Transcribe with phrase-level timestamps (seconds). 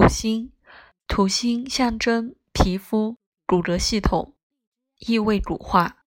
[0.00, 0.50] 土星，
[1.06, 4.34] 土星象征皮肤、骨骼系统、
[4.96, 6.06] 异味乳化、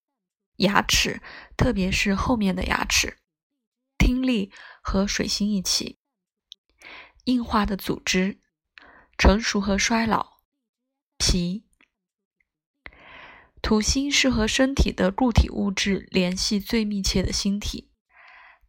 [0.56, 1.22] 牙齿，
[1.56, 3.20] 特别是后面的牙齿、
[4.00, 4.52] 听力
[4.82, 6.00] 和水星一起，
[7.26, 8.40] 硬化的组织、
[9.16, 10.38] 成熟和衰老、
[11.20, 11.64] 皮。
[13.62, 17.92] 土星是和身体的固体物质联系最密切的星体。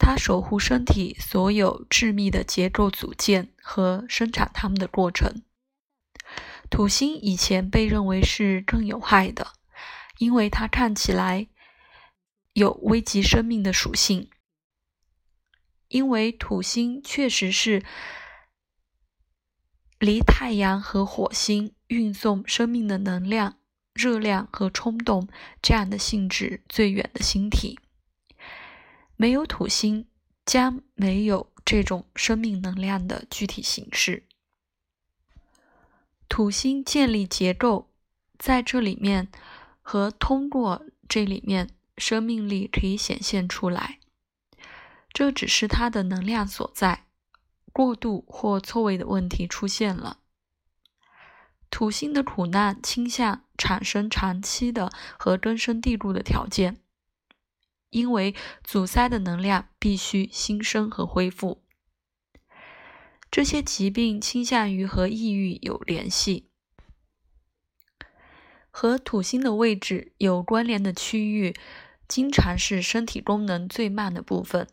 [0.07, 5.43] 它守护身体所有致密的结构组件和生产它们的过程。
[6.68, 9.54] 土星以前被认为是更有害的，
[10.18, 11.48] 因为它看起来
[12.53, 14.29] 有危及生命的属性。
[15.89, 17.82] 因为土星确实是
[19.98, 23.57] 离太阳和火星运送生命的能量、
[23.95, 25.26] 热量和冲动
[25.62, 27.79] 这样的性质最远的星体。
[29.17, 30.07] 没有土星，
[30.45, 34.25] 将没有这种生命能量的具体形式。
[36.28, 37.91] 土星建立结构，
[38.39, 39.29] 在这里面
[39.83, 44.01] 和通过这里面，生命力可以显现出来。
[45.12, 47.05] 这只是它的能量所在，
[47.73, 50.19] 过度或错位的问题出现了。
[51.71, 56.84] 土星的苦难倾向产生长期的和根深蒂固的条件。
[57.95, 61.62] 因为阻塞的能量必须新生和恢复，
[63.31, 66.50] 这些疾病倾向于和抑郁有联系。
[68.72, 71.55] 和土星的位置有关联的区域，
[72.09, 74.67] 经常是身体功能最慢的部分。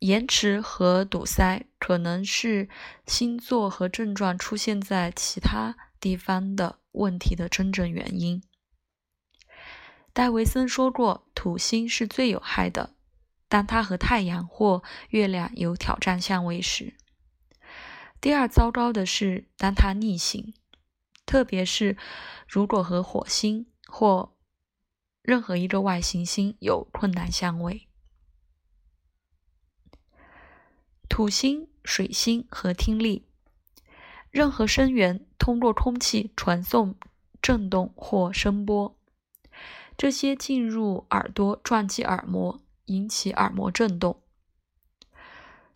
[0.00, 2.68] 延迟和堵塞可能是
[3.06, 8.42] 星座和症状出现在其他地方的问题的真正原因。
[10.12, 12.94] 戴维森说过，土星是最有害的，
[13.48, 16.94] 当它和太阳或月亮有挑战相位时。
[18.20, 20.52] 第二糟糕的是，当它逆行，
[21.24, 21.96] 特别是
[22.46, 24.36] 如果和火星或
[25.22, 27.88] 任何一个外行星有困难相位。
[31.08, 33.26] 土星、水星和听力，
[34.30, 36.96] 任何声源通过空气传送
[37.40, 38.98] 振动或声波。
[40.02, 44.20] 这些进入耳朵，撞击耳膜，引起耳膜震动。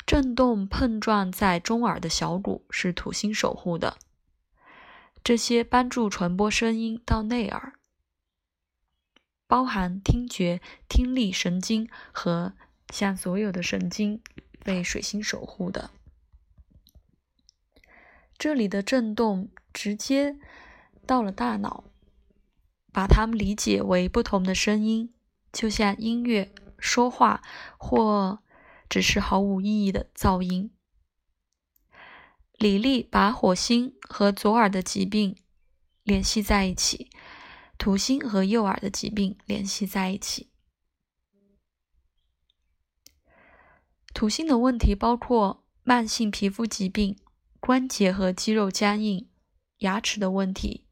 [0.04, 3.98] 震动碰撞在中耳的小骨是土星守护的。
[5.22, 7.74] 这些帮助传播声音到内耳，
[9.46, 12.54] 包含听觉、听力神经和
[12.92, 14.20] 像所有的神经
[14.64, 15.92] 被水星守护的。
[18.36, 20.36] 这里的震动直接
[21.06, 21.84] 到了大脑。
[22.96, 25.12] 把它们理解为不同的声音，
[25.52, 27.42] 就像音乐、说话
[27.76, 28.42] 或
[28.88, 30.70] 只是毫无意义的噪音。
[32.54, 35.36] 李丽把火星和左耳的疾病
[36.04, 37.10] 联系在一起，
[37.76, 40.50] 土星和右耳的疾病联系在一起。
[44.14, 47.18] 土星的问题包括慢性皮肤疾病、
[47.60, 49.28] 关节和肌肉僵硬、
[49.80, 50.86] 牙齿的问题、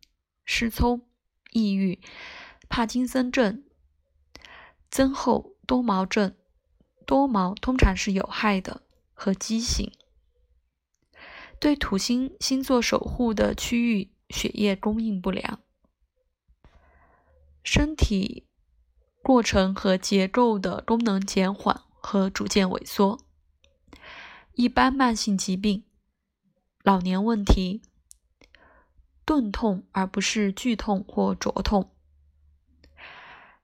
[0.45, 1.09] 失聪。
[1.55, 2.01] 抑郁、
[2.69, 3.63] 帕金森症、
[4.91, 6.35] 增厚多毛症，
[7.07, 8.83] 多毛通常是有害的
[9.13, 9.93] 和畸形。
[11.61, 15.61] 对土星星座守护的区域血液供应不良，
[17.63, 18.49] 身体
[19.23, 23.21] 过程和结构的功能减缓和逐渐萎缩，
[24.55, 25.85] 一般慢性疾病、
[26.83, 27.81] 老年问题。
[29.25, 31.91] 钝痛而不是剧痛或灼痛，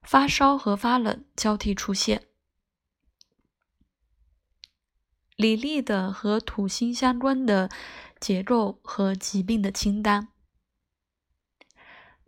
[0.03, 2.27] 发烧和发冷交替出现。
[5.37, 7.71] 李丽的和土星相关的
[8.19, 10.29] 结构和疾病的清单：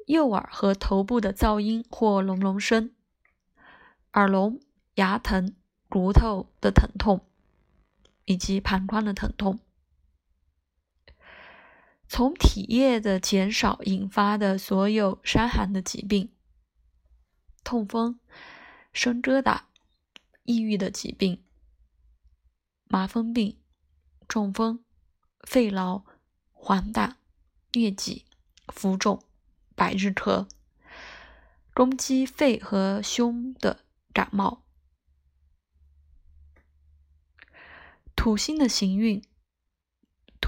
[0.07, 2.95] 右耳和头部的噪音或隆隆声，
[4.15, 4.61] 耳聋、
[4.95, 5.55] 牙疼、
[5.89, 7.27] 骨头的疼痛，
[8.25, 9.61] 以及膀胱的疼痛。
[12.15, 16.31] 从体液的减少引发的所有伤寒的疾病、
[17.65, 18.21] 痛风、
[18.93, 19.63] 生疙瘩、
[20.43, 21.43] 抑郁的疾病、
[22.85, 23.59] 麻风病、
[24.29, 24.85] 中风、
[25.41, 26.05] 肺痨、
[26.53, 27.15] 黄疸、
[27.73, 28.27] 疟疾、
[28.69, 29.25] 浮肿、
[29.75, 30.47] 百日咳、
[31.73, 34.63] 攻击肺和胸的感冒、
[38.15, 39.32] 土星的行运。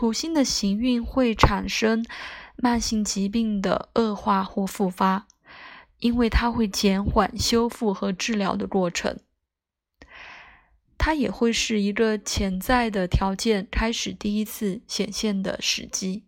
[0.05, 2.05] 土星的行运会产生
[2.57, 5.27] 慢性疾病的恶化或复发，
[5.99, 9.19] 因为它会减缓修复和治疗的过程。
[10.99, 16.25] 它也会是一个潜在的条件开始第一次显现的时机。